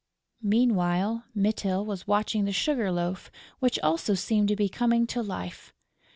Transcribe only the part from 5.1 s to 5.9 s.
life.